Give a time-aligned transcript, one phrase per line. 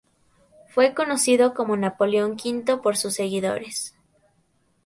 [0.69, 3.93] Fue conocido como Napoleón V por sus seguidores.